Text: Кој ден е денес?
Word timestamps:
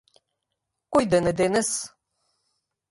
Кој 0.97 1.09
ден 1.13 1.33
е 1.33 1.35
денес? 1.43 1.71